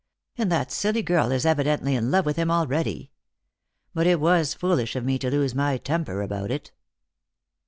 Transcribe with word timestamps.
And 0.35 0.51
that 0.51 0.71
silly 0.71 1.03
girl 1.03 1.31
is 1.31 1.45
evidently 1.45 1.93
in 1.93 2.09
love 2.09 2.25
with 2.25 2.35
him 2.35 2.49
already. 2.49 3.11
But 3.93 4.07
it 4.07 4.19
was 4.19 4.55
foolish 4.55 4.95
of 4.95 5.05
me 5.05 5.19
to 5.19 5.29
lose 5.29 5.53
my 5.53 5.77
temper 5.77 6.23
about 6.23 6.49
it." 6.49 6.71